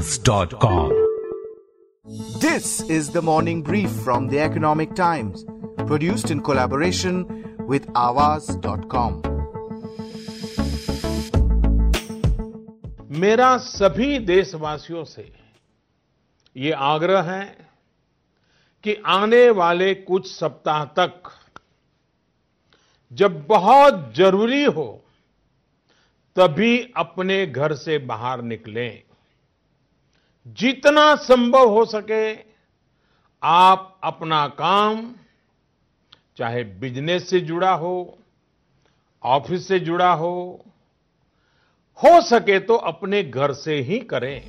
[0.00, 0.92] Aawaz.com.
[2.40, 5.44] This is the morning brief from the Economic Times,
[5.86, 7.16] produced in collaboration
[7.68, 9.20] with Aawaz.com.
[13.20, 15.30] मेरा सभी देशवासियों से
[16.56, 17.44] ये आग्रह है
[18.84, 21.30] कि आने वाले कुछ सप्ताह तक
[23.12, 24.88] जब बहुत ज़रूरी हो
[26.36, 29.09] तभी अपने घर से बाहर निकलें
[30.46, 32.32] जितना संभव हो सके
[33.42, 35.14] आप अपना काम,
[36.36, 38.18] चाहे बिज़नेस से जुड़ा हो,
[39.22, 40.64] ऑफ़िस से जुड़ा हो
[41.98, 44.42] हो सके तो अपने घर से ही करें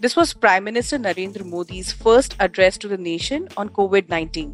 [0.00, 4.46] this was prime minister Narendra Modi first address to the nation on covid 19.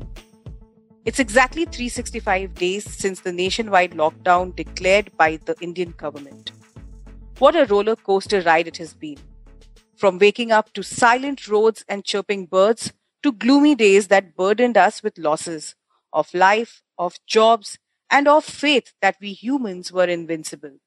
[1.06, 3.34] It's exactly 365 days since the
[3.69, 6.62] nationwide lockdown declared by the Indian government
[7.39, 9.19] What a roller coaster ride it has been.
[9.97, 15.03] From waking up to silent roads and chirping birds to gloomy days that burdened us
[15.03, 15.75] with losses
[16.12, 17.79] of life, of jobs,
[18.11, 20.79] and of faith that we humans were invincible.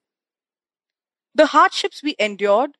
[1.33, 2.77] The hardships we endured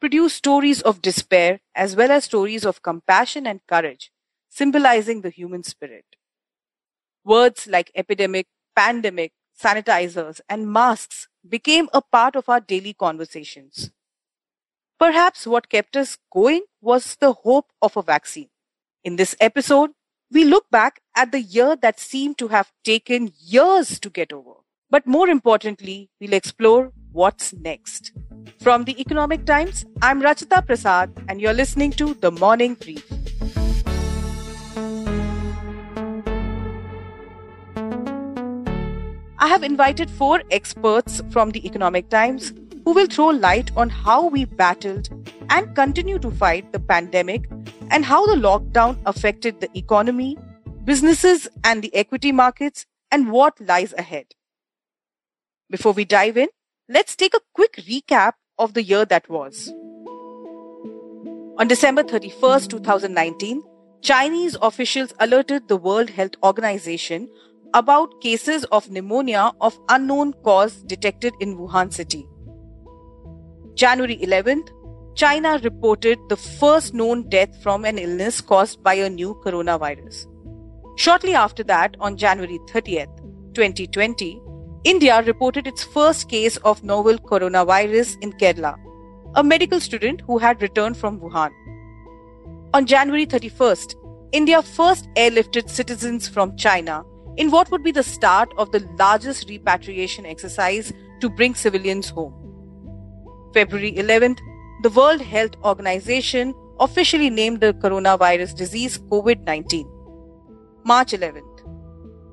[0.00, 4.12] produce stories of despair as well as stories of compassion and courage,
[4.48, 6.04] symbolizing the human spirit.
[7.24, 13.90] Words like epidemic, pandemic, sanitizers, and masks became a part of our daily conversations.
[14.98, 18.48] Perhaps what kept us going was the hope of a vaccine.
[19.04, 19.90] In this episode,
[20.30, 24.54] we look back at the year that seemed to have taken years to get over.
[24.90, 28.12] But more importantly, we'll explore what's next.
[28.60, 33.04] From the Economic Times, I'm Rachita Prasad, and you're listening to The Morning Brief.
[39.40, 42.52] I have invited four experts from the Economic Times
[42.84, 45.10] who will throw light on how we battled
[45.48, 47.48] and continue to fight the pandemic
[47.92, 50.36] and how the lockdown affected the economy,
[50.84, 54.26] businesses, and the equity markets, and what lies ahead.
[55.70, 56.48] Before we dive in,
[56.88, 59.72] let's take a quick recap of the year that was.
[61.58, 63.62] On December 31st, 2019,
[64.00, 67.28] Chinese officials alerted the World Health Organization
[67.74, 72.26] about cases of pneumonia of unknown cause detected in Wuhan city.
[73.74, 74.68] January 11th,
[75.14, 80.26] China reported the first known death from an illness caused by a new coronavirus.
[80.96, 83.16] Shortly after that, on January 30th,
[83.54, 84.40] 2020,
[84.84, 88.76] India reported its first case of novel coronavirus in Kerala,
[89.34, 91.50] a medical student who had returned from Wuhan.
[92.74, 93.94] On January 31st,
[94.32, 97.04] India first airlifted citizens from China
[97.38, 102.34] in what would be the start of the largest repatriation exercise to bring civilians home.
[103.54, 104.40] February 11th,
[104.82, 109.88] the World Health Organization officially named the coronavirus disease COVID 19.
[110.84, 111.54] March 11th,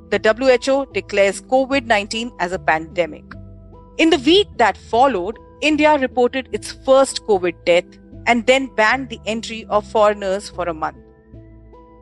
[0.10, 3.24] the WHO declares COVID 19 as a pandemic.
[3.98, 7.86] In the week that followed, India reported its first COVID death
[8.28, 10.98] and then banned the entry of foreigners for a month.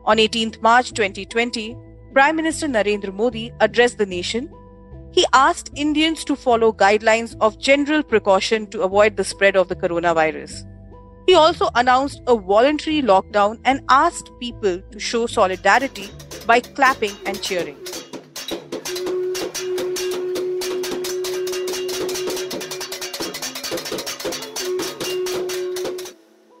[0.06, 1.76] On 18th March 2020,
[2.14, 4.48] Prime Minister Narendra Modi addressed the nation.
[5.10, 9.74] He asked Indians to follow guidelines of general precaution to avoid the spread of the
[9.74, 10.62] coronavirus.
[11.26, 16.08] He also announced a voluntary lockdown and asked people to show solidarity
[16.46, 17.76] by clapping and cheering.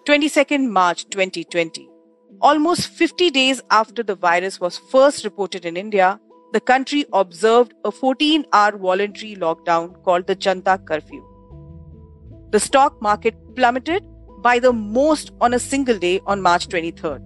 [0.04, 1.93] 22nd March 2020.
[2.44, 6.20] Almost 50 days after the virus was first reported in India,
[6.52, 11.22] the country observed a 14 hour voluntary lockdown called the Janata Curfew.
[12.50, 14.04] The stock market plummeted
[14.42, 17.22] by the most on a single day on March 23rd.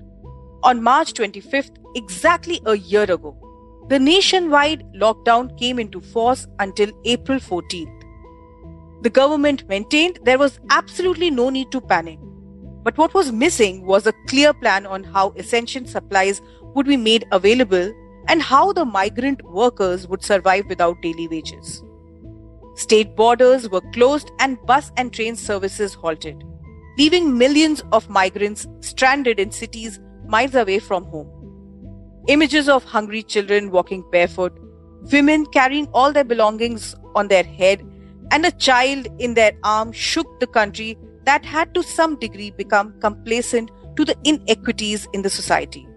[0.63, 3.37] On March 25th, exactly a year ago,
[3.89, 8.05] the nationwide lockdown came into force until April 14th.
[9.03, 12.21] The government maintained there was absolutely no need to panic.
[12.83, 16.41] But what was missing was a clear plan on how essential supplies
[16.75, 17.93] would be made available
[18.29, 21.83] and how the migrant workers would survive without daily wages.
[22.75, 26.45] State borders were closed and bus and train services halted,
[26.97, 31.29] leaving millions of migrants stranded in cities miles away from home.
[32.29, 34.57] Images of hungry children walking barefoot,
[35.11, 37.85] women carrying all their belongings on their head,
[38.31, 42.94] and a child in their arm shook the country that had to some degree become
[43.00, 45.88] complacent to the inequities in the society.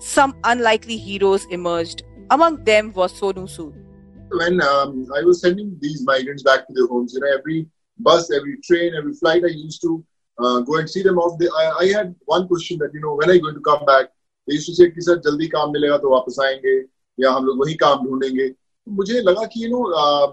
[0.00, 2.02] Some unlikely heroes emerged.
[2.30, 3.86] Among them was Sonu Sood.
[4.30, 7.66] when um, I was sending these migrants back to their homes, you know, every
[7.98, 10.04] bus, every train, every flight, I used to
[10.38, 11.38] uh, go and see them off.
[11.38, 13.84] The, I, I, had one question that, you know, when are you going to come
[13.86, 14.06] back?
[14.46, 16.74] They used to say कि sir जल्दी काम मिलेगा तो वापस आएंगे
[17.20, 18.48] या हम लोग वही काम ढूंढेंगे
[18.98, 20.28] मुझे लगा कि you know uh,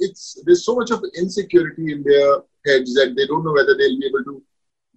[0.00, 2.32] it's there's so much of insecurity in their
[2.65, 4.43] heads that they don't know whether they'll be able to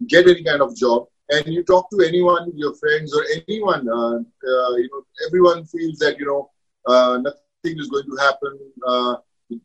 [0.06, 1.06] get any kind of job.
[1.30, 5.98] And you talk to anyone, your friends or anyone, uh, uh, you know, everyone feels
[5.98, 6.50] that you know
[6.86, 8.58] uh, nothing is going to happen.
[8.86, 9.16] Uh,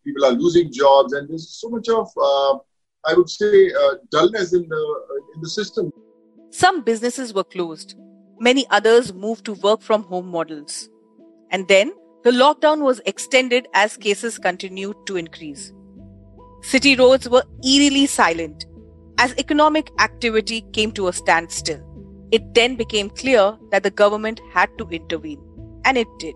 [0.03, 2.57] people are losing jobs, and there's so much of, uh,
[3.05, 5.01] I would say, uh, dullness in the
[5.35, 5.91] in the system.
[6.51, 7.95] Some businesses were closed.
[8.39, 10.89] Many others moved to work from home models.
[11.49, 11.91] And then
[12.23, 15.73] the lockdown was extended as cases continued to increase.
[16.61, 18.65] City roads were eerily silent
[19.17, 21.83] as economic activity came to a standstill.
[22.31, 25.41] It then became clear that the government had to intervene,
[25.85, 26.35] and it did.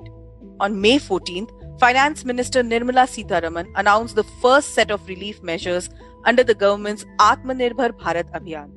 [0.60, 5.90] On May 14th, Finance Minister Nirmala Sitharaman announced the first set of relief measures
[6.26, 8.70] under the government's Atmanirbhar Bharat Abhiyan.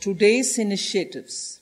[0.00, 1.60] Today's initiatives,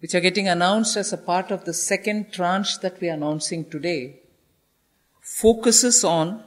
[0.00, 3.64] which are getting announced as a part of the second tranche that we are announcing
[3.70, 4.20] today,
[5.20, 6.42] focuses on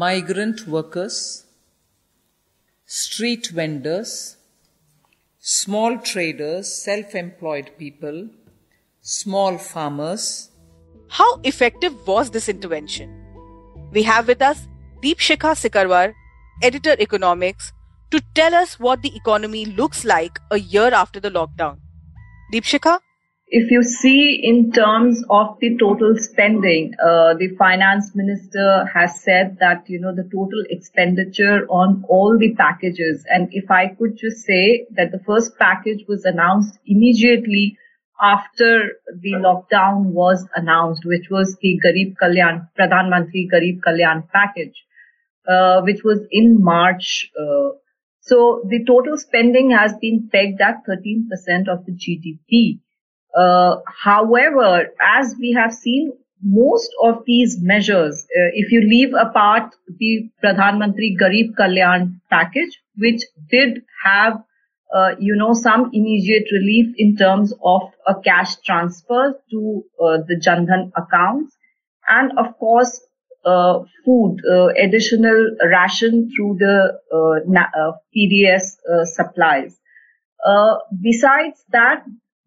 [0.00, 1.44] migrant workers,
[2.86, 4.38] street vendors,
[5.38, 8.30] small traders, self employed people,
[9.02, 10.50] small farmers.
[11.08, 13.12] How effective was this intervention?
[13.92, 14.66] We have with us
[15.02, 16.14] Deepshikha Sikarwar,
[16.62, 17.74] editor economics,
[18.12, 21.80] to tell us what the economy looks like a year after the lockdown.
[22.50, 22.98] Deepshikha?
[23.54, 29.58] If you see in terms of the total spending, uh, the finance minister has said
[29.60, 33.26] that, you know, the total expenditure on all the packages.
[33.28, 37.76] And if I could just say that the first package was announced immediately
[38.22, 44.82] after the lockdown was announced, which was the Garib Kalyan, Pradhan Mantri Garib Kalyan package,
[45.46, 47.30] uh, which was in March.
[47.38, 47.76] Uh,
[48.20, 52.80] so the total spending has been pegged at 13% of the GDP.
[53.36, 56.12] Uh, however, as we have seen,
[56.42, 62.80] most of these measures, uh, if you leave apart the Pradhan Mantri Garib Kalyan package,
[62.96, 64.42] which did have,
[64.94, 70.34] uh, you know, some immediate relief in terms of a cash transfer to uh, the
[70.34, 71.56] Jandhan accounts,
[72.08, 73.00] and of course,
[73.44, 76.98] uh, food, uh, additional ration through the
[78.14, 79.78] PDS supplies.
[81.00, 82.04] besides that,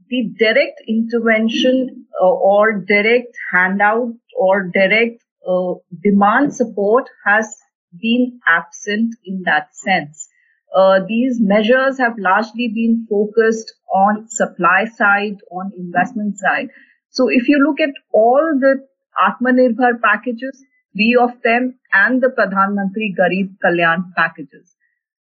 [0.09, 5.73] the direct intervention uh, or direct handout or direct uh,
[6.03, 7.55] demand support has
[8.01, 10.27] been absent in that sense.
[10.75, 16.67] Uh, these measures have largely been focused on supply side, on investment side.
[17.09, 18.85] So if you look at all the
[19.17, 20.61] Atmanirbhar packages,
[20.93, 24.75] three of them and the Pradhan Mantri Garib Kalyan packages.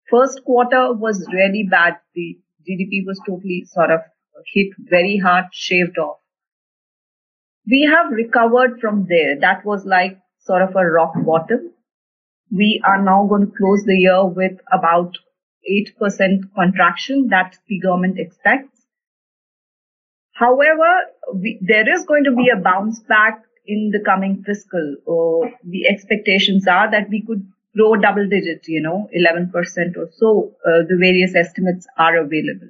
[0.09, 1.97] First quarter was really bad.
[2.15, 2.37] The
[2.67, 4.01] GDP was totally sort of
[4.53, 6.17] hit very hard, shaved off.
[7.69, 9.39] We have recovered from there.
[9.39, 11.71] That was like sort of a rock bottom.
[12.51, 15.17] We are now going to close the year with about
[15.69, 18.81] 8% contraction that the government expects.
[20.33, 20.91] However,
[21.35, 24.95] we, there is going to be a bounce back in the coming fiscal.
[25.07, 29.53] Uh, the expectations are that we could grow double digit, you know, 11%
[29.97, 30.51] or so.
[30.65, 32.69] Uh, the various estimates are available.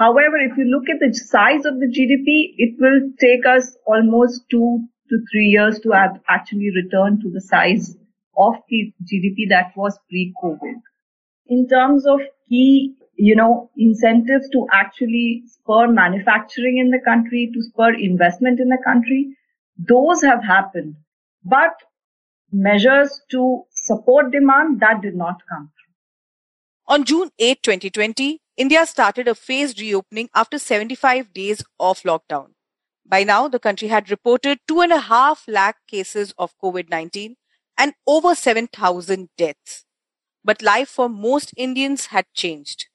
[0.00, 4.48] However, if you look at the size of the GDP, it will take us almost
[4.50, 5.92] two to three years to
[6.26, 7.98] actually return to the size
[8.34, 10.80] of the GDP that was pre-COVID.
[11.48, 17.62] In terms of key, you know, incentives to actually spur manufacturing in the country, to
[17.62, 19.36] spur investment in the country,
[19.76, 20.96] those have happened.
[21.44, 21.74] But
[22.50, 25.70] measures to support demand, that did not come.
[26.90, 32.48] On June 8, 2020, India started a phased reopening after 75 days of lockdown.
[33.06, 37.36] By now, the country had reported 2.5 lakh cases of COVID 19
[37.78, 39.84] and over 7,000 deaths.
[40.42, 42.88] But life for most Indians had changed.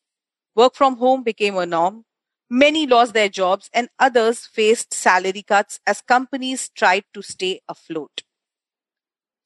[0.55, 2.03] Work from home became a norm.
[2.49, 8.23] Many lost their jobs and others faced salary cuts as companies tried to stay afloat.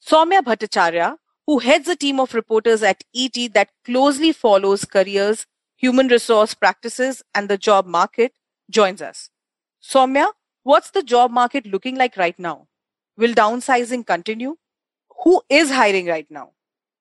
[0.04, 1.18] Saumya Bhattacharya,
[1.50, 7.24] who heads a team of reporters at ET that closely follows careers human resource practices
[7.34, 8.34] and the job market,
[8.70, 9.32] joins us.
[9.82, 10.28] Saumya,
[10.62, 12.68] what's the job market looking like right now?
[13.18, 14.58] Will downsizing continue?
[15.24, 16.52] Who is hiring right now?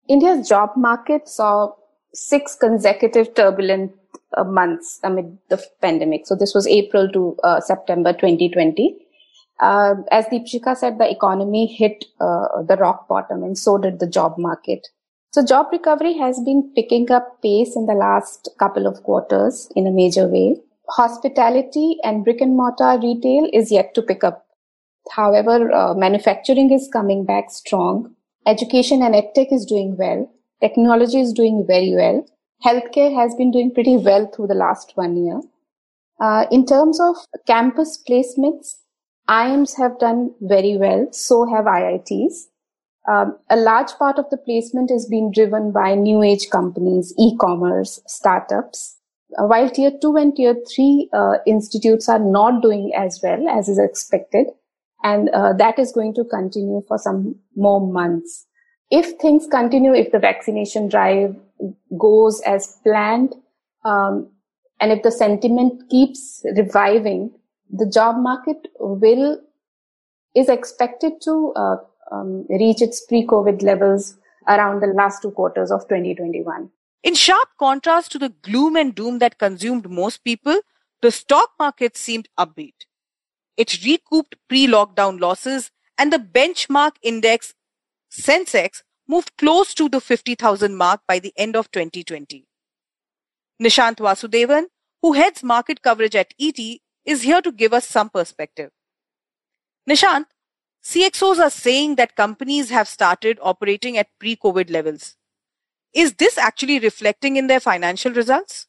[0.07, 1.73] India's job market saw
[2.13, 3.93] six consecutive turbulent
[4.37, 6.27] uh, months amid the pandemic.
[6.27, 8.99] So this was April to uh, September 2020.
[9.61, 14.07] Uh, as Deepshikha said, the economy hit uh, the rock bottom and so did the
[14.07, 14.89] job market.
[15.31, 19.87] So job recovery has been picking up pace in the last couple of quarters in
[19.87, 20.57] a major way.
[20.89, 24.47] Hospitality and brick and mortar retail is yet to pick up.
[25.11, 28.15] However, uh, manufacturing is coming back strong.
[28.47, 30.31] Education and edtech is doing well.
[30.61, 32.27] Technology is doing very well.
[32.65, 35.41] Healthcare has been doing pretty well through the last one year.
[36.19, 38.77] Uh, in terms of campus placements,
[39.29, 41.09] IIMs have done very well.
[41.13, 42.47] So have IITs.
[43.09, 48.01] Um, a large part of the placement is being driven by new age companies, e-commerce,
[48.07, 48.97] startups.
[49.39, 53.69] Uh, while tier two and tier three uh, institutes are not doing as well as
[53.69, 54.47] is expected,
[55.03, 58.47] and uh, that is going to continue for some more months.
[58.91, 61.37] If things continue, if the vaccination drive
[61.99, 63.35] goes as planned,
[63.85, 64.31] um,
[64.81, 67.33] and if the sentiment keeps reviving,
[67.71, 69.41] the job market will
[70.35, 71.77] is expected to uh,
[72.13, 74.17] um, reach its pre-COVID levels
[74.49, 76.71] around the last two quarters of 2021.
[77.03, 80.61] In sharp contrast to the gloom and doom that consumed most people,
[81.03, 82.87] the stock market seemed upbeat.
[83.57, 87.55] It recouped pre-lockdown losses and the benchmark index
[88.11, 92.47] Sensex moved close to the 50,000 mark by the end of 2020.
[93.63, 94.65] Nishanth Vasudevan,
[95.01, 96.59] who heads market coverage at ET,
[97.07, 98.71] is here to give us some perspective.
[99.89, 100.27] Nishanth,
[100.85, 105.17] CXOs are saying that companies have started operating at pre-COVID levels.
[105.95, 108.67] Is this actually reflecting in their financial results?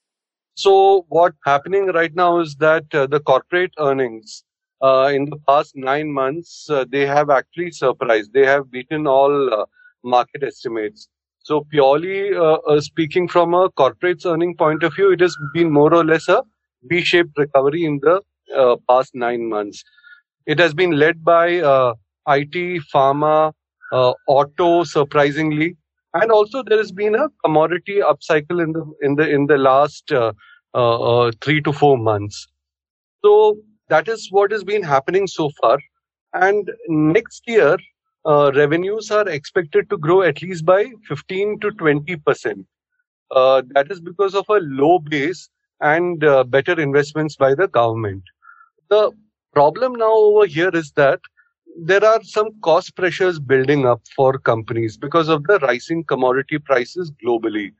[0.55, 4.43] So what's happening right now is that uh, the corporate earnings
[4.81, 8.33] uh, in the past nine months, uh, they have actually surprised.
[8.33, 9.65] They have beaten all uh,
[10.03, 11.09] market estimates.
[11.43, 15.71] So purely uh, uh, speaking from a corporate earning point of view, it has been
[15.71, 16.43] more or less a
[16.83, 18.21] V-shaped recovery in the
[18.89, 19.83] past nine months.
[20.45, 21.47] It has been led by
[22.27, 23.53] IT, pharma,
[23.91, 25.75] uh, auto, surprisingly,
[26.13, 30.11] and also there has been a commodity upcycle in the in the in the last
[30.11, 30.33] uh,
[30.73, 32.47] uh, uh, three to four months.
[33.23, 33.57] So
[33.89, 35.77] that is what has been happening so far,
[36.33, 37.77] and next year
[38.25, 42.65] uh, revenues are expected to grow at least by 15 to 20 percent.
[43.31, 45.49] Uh, that is because of a low base
[45.81, 46.19] and
[46.49, 48.23] better investments by the government.
[48.89, 49.11] The
[49.53, 51.21] problem now over here is that
[51.79, 57.11] there are some cost pressures building up for companies because of the rising commodity prices
[57.23, 57.73] globally.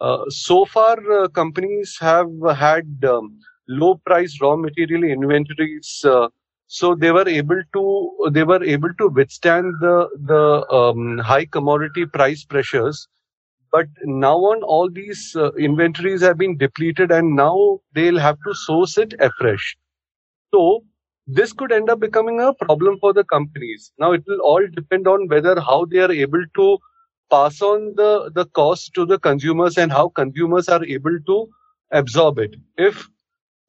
[0.00, 6.28] Uh, so far, uh, companies have had um, low price raw material inventories, uh,
[6.66, 12.06] so they were able to they were able to withstand the the um, high commodity
[12.06, 13.08] price pressures.
[13.72, 18.54] But now on, all these uh, inventories have been depleted, and now they'll have to
[18.54, 19.76] source it afresh.
[20.54, 20.84] So
[21.26, 23.92] this could end up becoming a problem for the companies.
[23.98, 26.78] Now it will all depend on whether how they are able to
[27.30, 31.48] pass on the, the cost to the consumers and how consumers are able to
[31.92, 32.54] absorb it.
[32.76, 33.08] If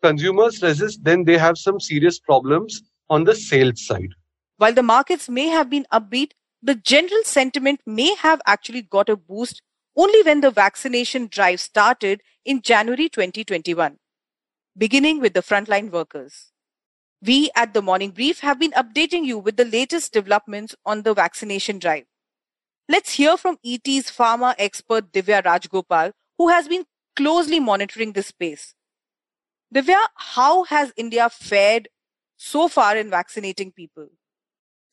[0.01, 4.10] consumers resist, then they have some serious problems on the sales side.
[4.57, 6.31] While the markets may have been upbeat,
[6.62, 9.62] the general sentiment may have actually got a boost
[9.96, 13.98] only when the vaccination drive started in January 2021,
[14.78, 16.52] beginning with the frontline workers.
[17.26, 21.14] We at the Morning Brief have been updating you with the latest developments on the
[21.14, 22.06] vaccination drive.
[22.90, 26.86] Let's hear from ET's pharma expert Divya Rajagopal, who has been
[27.16, 28.74] closely monitoring this space.
[29.74, 31.88] Divya, how has India fared
[32.36, 34.10] so far in vaccinating people?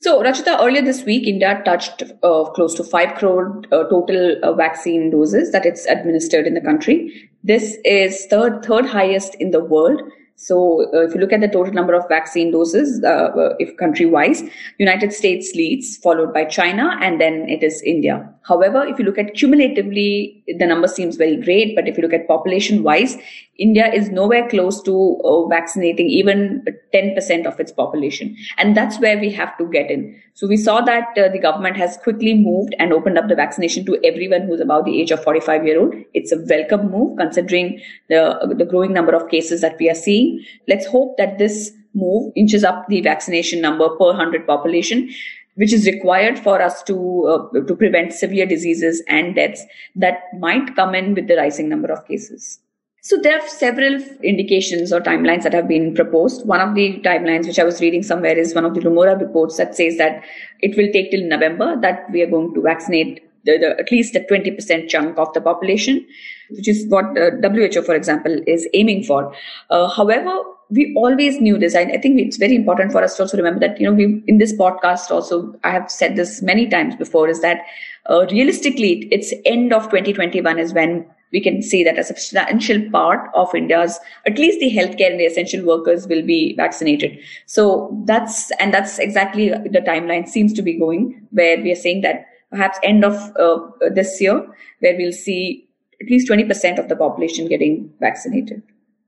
[0.02, 4.54] So, Rachita, earlier this week, India touched uh, close to 5 crore uh, total uh,
[4.54, 7.30] vaccine doses that it's administered in the country.
[7.44, 10.00] This is third, third highest in the world
[10.40, 13.76] so uh, if you look at the total number of vaccine doses, uh, uh, if
[13.76, 14.42] country-wise,
[14.78, 18.26] United States leads, followed by China, and then it is India.
[18.42, 21.76] However, if you look at cumulatively, the number seems very great.
[21.76, 23.16] But if you look at population-wise,
[23.58, 29.18] India is nowhere close to uh, vaccinating even 10% of its population, and that's where
[29.18, 30.18] we have to get in.
[30.32, 33.84] So we saw that uh, the government has quickly moved and opened up the vaccination
[33.86, 35.94] to everyone who's about the age of 45 year old.
[36.14, 40.40] It's a welcome move considering the the growing number of cases that we are seeing
[40.68, 45.10] Let's hope that this move inches up the vaccination number per 100 population
[45.56, 49.64] which is required for us to uh, to prevent severe diseases and deaths
[49.94, 52.60] that might come in with the rising number of cases.
[53.02, 56.46] So there are several indications or timelines that have been proposed.
[56.46, 59.56] One of the timelines which I was reading somewhere is one of the Nomura reports
[59.56, 60.22] that says that
[60.60, 64.14] it will take till November that we are going to vaccinate the, the, at least
[64.16, 66.06] a 20% chunk of the population,
[66.52, 69.34] which is what the WHO, for example, is aiming for.
[69.70, 71.74] Uh, however, we always knew this.
[71.74, 74.22] I, I, think it's very important for us to also remember that, you know, we,
[74.26, 77.62] in this podcast also, I have said this many times before, is that
[78.08, 83.30] uh, realistically, it's end of 2021 is when we can say that a substantial part
[83.34, 87.18] of India's, at least the healthcare and the essential workers will be vaccinated.
[87.46, 92.00] So that's, and that's exactly the timeline seems to be going where we are saying
[92.02, 93.58] that perhaps end of uh,
[93.92, 94.44] this year,
[94.80, 95.68] where we'll see
[96.01, 98.61] at least 20% of the population getting vaccinated.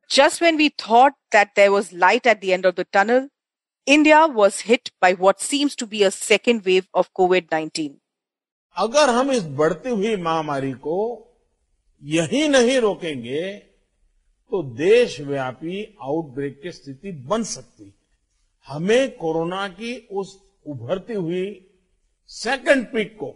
[0.10, 3.28] Just when we thought that there was light at the end of the tunnel,
[3.88, 7.96] India was hit by what seems to be a second wave of COVID-19.
[8.78, 10.98] अगर हम इस बढ़ती हुई महामारी को
[12.04, 13.44] यही नहीं रोकेंगे
[14.52, 17.94] तो देशव्यापी आउटब्रेक की स्थिति बन सकती है
[18.68, 20.38] हमें कोरोना की उस
[20.68, 21.46] उभरती हुई
[22.30, 23.32] सेकंड पीक को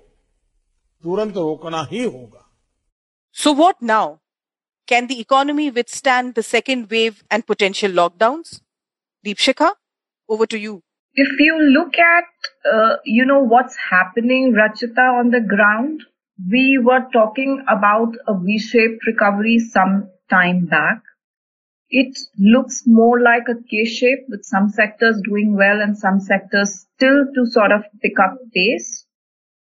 [1.03, 2.44] तुरंत रोकना ही होगा
[3.38, 4.20] so, what now?
[4.86, 8.62] Can the economy withstand the second wave and potential lockdowns?
[9.26, 9.72] Deepshikha,
[10.26, 10.82] over to you.
[11.12, 12.24] If you look at,
[12.72, 16.00] uh, you know, what's happening, Rachita, on the ground,
[16.50, 21.02] we were talking about a V-shaped recovery some time back.
[21.90, 27.26] It looks more like a K-shape with some sectors doing well and some sectors still
[27.34, 29.04] to sort of pick up pace.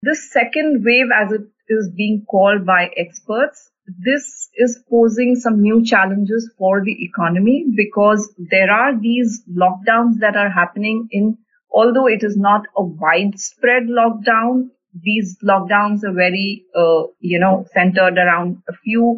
[0.01, 5.83] This second wave, as it is being called by experts, this is posing some new
[5.83, 11.37] challenges for the economy because there are these lockdowns that are happening in,
[11.71, 14.69] although it is not a widespread lockdown,
[15.01, 19.17] these lockdowns are very, uh, you know, centered around a few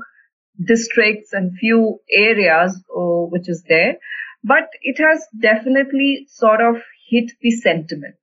[0.66, 3.98] districts and few areas, uh, which is there.
[4.44, 8.16] But it has definitely sort of hit the sentiment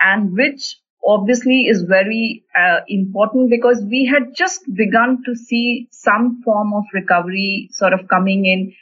[0.00, 6.40] and which obviously is very uh, important because we had just begun to see some
[6.44, 8.72] form of recovery sort of coming in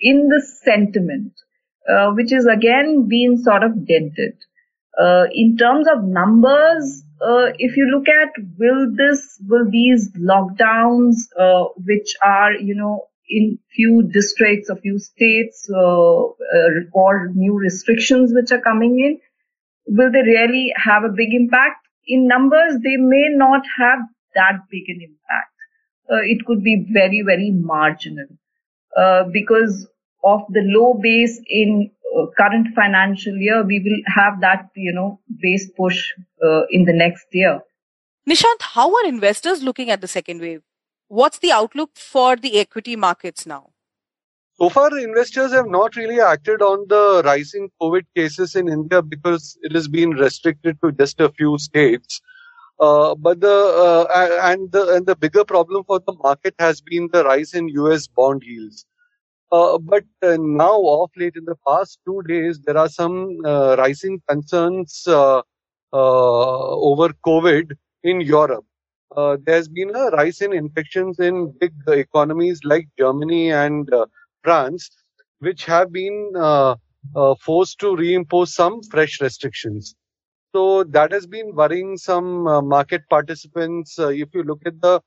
[0.00, 1.32] in the sentiment,
[1.88, 4.34] uh, which is again being sort of dented.
[4.98, 11.16] Uh, in terms of numbers, uh, if you look at will this will these lockdowns
[11.38, 16.22] uh, which are you know in few districts a few states uh,
[16.92, 19.20] or new restrictions which are coming in
[19.98, 23.98] will they really have a big impact in numbers they may not have
[24.34, 25.54] that big an impact
[26.12, 28.30] uh, it could be very very marginal
[28.96, 29.86] uh, because
[30.24, 35.20] of the low base in uh, current financial year, we will have that, you know,
[35.40, 36.12] base push
[36.44, 37.60] uh, in the next year.
[38.28, 40.62] Nishanth, how are investors looking at the second wave?
[41.08, 43.70] What's the outlook for the equity markets now?
[44.60, 49.56] So far, investors have not really acted on the rising COVID cases in India because
[49.62, 52.20] it has been restricted to just a few states.
[52.78, 54.06] Uh, but the uh,
[54.42, 58.06] and the and the bigger problem for the market has been the rise in U.S.
[58.06, 58.84] bond yields.
[59.50, 63.76] Uh, but uh, now, off late in the past two days, there are some uh,
[63.78, 65.40] rising concerns uh,
[65.92, 68.66] over COVID in Europe.
[69.16, 73.90] There's been a rise in infections in big economies like Germany and
[74.42, 74.90] France,
[75.40, 76.32] which have been
[77.44, 79.94] forced to reimpose some fresh restrictions.
[80.54, 83.98] So that has been worrying some market participants.
[83.98, 85.00] if you look at the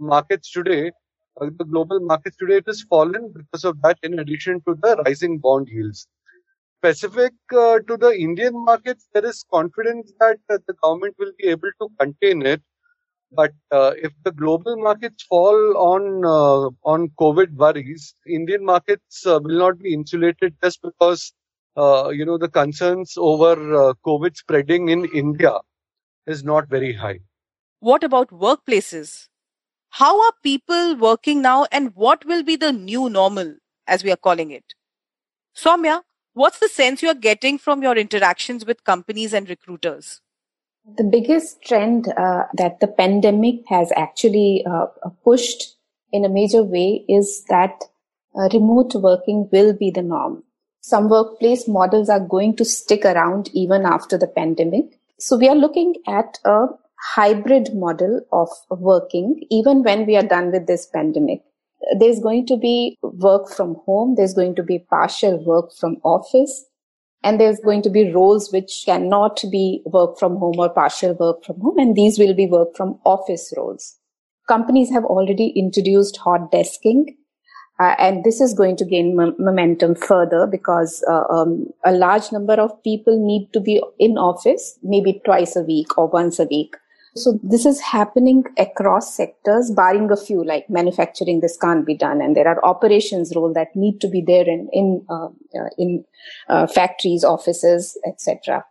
[0.00, 0.92] markets today,
[1.40, 4.96] uh, the global markets today it has fallen because of that in addition to the
[5.06, 6.08] rising bond yields
[6.80, 11.46] specific uh, to the indian markets there is confidence that uh, the government will be
[11.54, 12.62] able to contain it
[13.30, 19.38] but uh, if the global markets fall on uh, on covid worries indian markets uh,
[19.42, 21.32] will not be insulated just because
[22.18, 23.54] you know the concerns over
[24.06, 25.52] covid spreading in india
[26.26, 27.18] is not very high
[27.78, 29.28] what about workplaces
[29.90, 34.16] how are people working now and what will be the new normal, as we are
[34.16, 34.74] calling it?
[35.56, 36.02] Saumya,
[36.34, 40.20] what's the sense you're getting from your interactions with companies and recruiters?
[40.96, 44.86] The biggest trend uh, that the pandemic has actually uh,
[45.24, 45.76] pushed
[46.12, 47.84] in a major way is that
[48.34, 50.44] uh, remote working will be the norm.
[50.80, 54.98] Some workplace models are going to stick around even after the pandemic.
[55.18, 56.66] So we are looking at a
[57.14, 61.42] hybrid model of working even when we are done with this pandemic.
[61.98, 64.14] There's going to be work from home.
[64.16, 66.64] There's going to be partial work from office.
[67.22, 71.44] And there's going to be roles which cannot be work from home or partial work
[71.44, 71.78] from home.
[71.78, 73.96] And these will be work from office roles.
[74.46, 77.16] Companies have already introduced hot desking.
[77.80, 82.32] Uh, and this is going to gain m- momentum further because uh, um, a large
[82.32, 86.44] number of people need to be in office maybe twice a week or once a
[86.44, 86.74] week
[87.22, 91.40] So this is happening across sectors, barring a few like manufacturing.
[91.40, 94.68] This can't be done, and there are operations role that need to be there in
[94.72, 96.04] in uh, uh, in
[96.48, 98.64] uh, factories, offices, etc.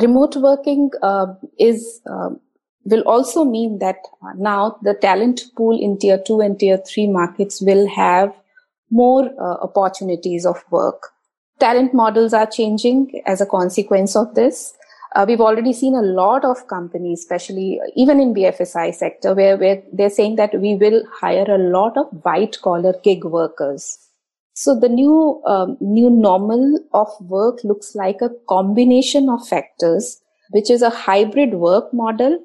[0.00, 1.26] Remote working uh,
[1.58, 2.30] is uh,
[2.84, 3.96] will also mean that
[4.36, 8.34] now the talent pool in tier two and tier three markets will have
[8.90, 11.10] more uh, opportunities of work.
[11.60, 14.74] Talent models are changing as a consequence of this.
[15.14, 19.80] Uh, we've already seen a lot of companies, especially even in BFSI sector, where, where
[19.92, 23.98] they're saying that we will hire a lot of white collar gig workers.
[24.54, 30.70] So the new um, new normal of work looks like a combination of factors, which
[30.70, 32.38] is a hybrid work model,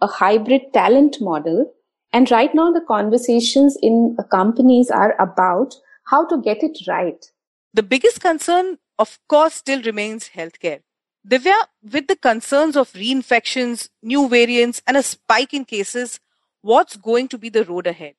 [0.00, 1.72] a hybrid talent model,
[2.12, 7.30] and right now the conversations in companies are about how to get it right.
[7.74, 10.80] The biggest concern, of course, still remains healthcare.
[11.28, 16.20] Divya, with the concerns of reinfections, new variants, and a spike in cases,
[16.62, 18.14] what's going to be the road ahead?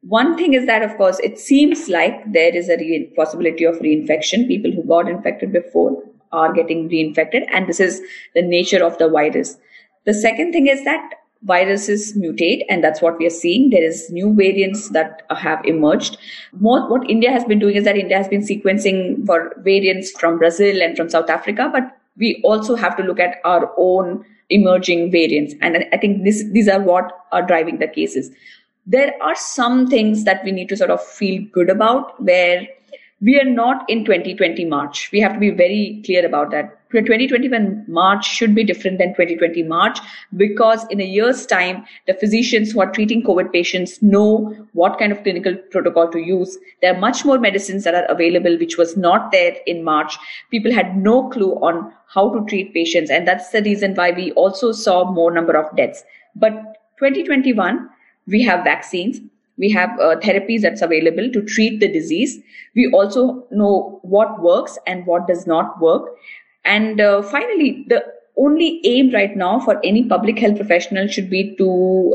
[0.00, 3.76] One thing is that, of course, it seems like there is a re- possibility of
[3.76, 4.48] reinfection.
[4.48, 8.02] People who got infected before are getting reinfected, and this is
[8.34, 9.56] the nature of the virus.
[10.04, 11.08] The second thing is that
[11.42, 16.16] viruses mutate and that's what we are seeing there is new variants that have emerged
[16.52, 20.38] more what india has been doing is that india has been sequencing for variants from
[20.38, 25.10] brazil and from south africa but we also have to look at our own emerging
[25.10, 25.54] variants.
[25.60, 28.30] And I think this, these are what are driving the cases.
[28.86, 32.66] There are some things that we need to sort of feel good about where
[33.20, 35.10] we are not in 2020 March.
[35.12, 36.75] We have to be very clear about that.
[36.90, 39.98] 2021 March should be different than 2020 March
[40.36, 45.10] because in a year's time, the physicians who are treating COVID patients know what kind
[45.10, 46.56] of clinical protocol to use.
[46.82, 50.16] There are much more medicines that are available, which was not there in March.
[50.50, 53.10] People had no clue on how to treat patients.
[53.10, 56.04] And that's the reason why we also saw more number of deaths.
[56.36, 56.52] But
[56.98, 57.88] 2021,
[58.26, 59.20] we have vaccines
[59.58, 62.38] we have uh, therapies that's available to treat the disease
[62.74, 66.10] we also know what works and what does not work
[66.66, 68.04] and uh, finally the
[68.36, 71.68] only aim right now for any public health professional should be to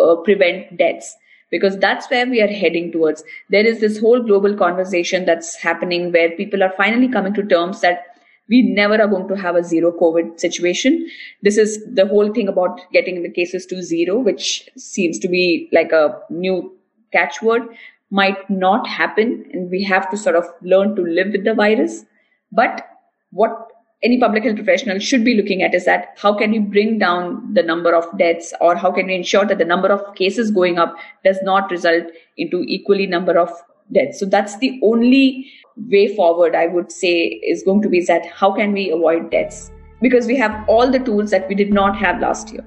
[0.06, 1.16] uh, prevent deaths
[1.50, 6.12] because that's where we are heading towards there is this whole global conversation that's happening
[6.12, 8.06] where people are finally coming to terms that
[8.52, 11.08] we never are going to have a zero COVID situation.
[11.42, 15.70] This is the whole thing about getting the cases to zero, which seems to be
[15.72, 16.78] like a new
[17.14, 17.68] catchword
[18.10, 22.04] might not happen and we have to sort of learn to live with the virus.
[22.52, 22.86] But
[23.32, 23.71] what
[24.04, 27.54] any public health professional should be looking at is that how can we bring down
[27.54, 30.80] the number of deaths or how can we ensure that the number of cases going
[30.80, 32.06] up does not result
[32.38, 33.52] into equally number of
[33.92, 34.20] deaths.
[34.20, 38.52] So that's the only way forward I would say is going to be that how
[38.52, 39.70] can we avoid deaths?
[40.02, 42.66] Because we have all the tools that we did not have last year.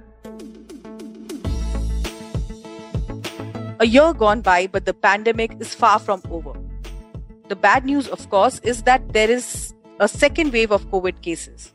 [3.80, 6.52] A year gone by, but the pandemic is far from over.
[7.48, 11.72] The bad news, of course, is that there is a second wave of COVID cases.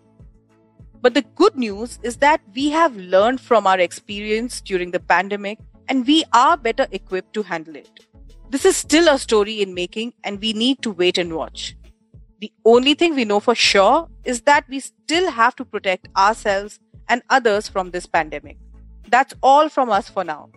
[1.02, 5.60] But the good news is that we have learned from our experience during the pandemic
[5.88, 8.06] and we are better equipped to handle it.
[8.50, 11.78] This is still a story in making and we need to wait and watch.
[12.42, 16.80] The only thing we know for sure is that we still have to protect ourselves
[17.08, 18.58] and others from this pandemic.
[19.08, 20.50] That's all from us for now.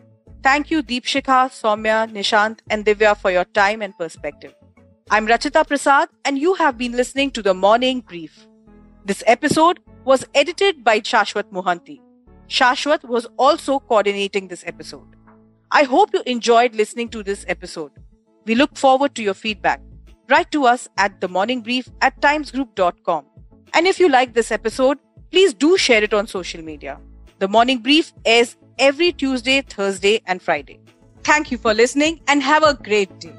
[0.42, 4.54] Thank you, Deepshikha, Saumya, Nishanth, and Divya for your time and perspective.
[5.10, 8.46] I'm Rachita Prasad, and you have been listening to the Morning Brief.
[9.04, 12.00] This episode was edited by Shashwat Mohanty.
[12.48, 15.06] Shashwat was also coordinating this episode.
[15.70, 17.92] I hope you enjoyed listening to this episode.
[18.46, 19.80] We look forward to your feedback.
[20.28, 23.26] Write to us at themorningbrief at timesgroup.com.
[23.74, 24.98] And if you like this episode,
[25.30, 26.98] please do share it on social media.
[27.38, 30.80] The Morning Brief airs every Tuesday, Thursday, and Friday.
[31.22, 33.34] Thank you for listening and have a great day.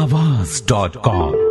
[0.00, 1.49] Aawaz.com